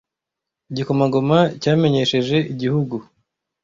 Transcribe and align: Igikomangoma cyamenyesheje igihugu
Igikomangoma 0.71 1.39
cyamenyesheje 1.61 2.37
igihugu 2.53 2.95